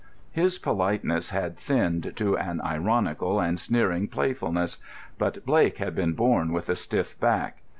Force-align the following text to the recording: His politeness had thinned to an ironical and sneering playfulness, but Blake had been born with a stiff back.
His 0.31 0.57
politeness 0.57 1.29
had 1.29 1.55
thinned 1.55 2.13
to 2.15 2.35
an 2.35 2.59
ironical 2.61 3.39
and 3.39 3.59
sneering 3.59 4.07
playfulness, 4.07 4.79
but 5.19 5.45
Blake 5.45 5.77
had 5.77 5.93
been 5.93 6.13
born 6.13 6.51
with 6.51 6.69
a 6.69 6.75
stiff 6.75 7.19
back. 7.19 7.61